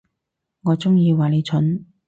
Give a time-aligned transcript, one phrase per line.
[0.63, 1.85] 我中意話你蠢